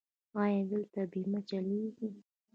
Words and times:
ایا 0.41 0.61
دلته 0.71 0.99
بیمه 1.11 1.39
چلیږي؟ 1.49 2.09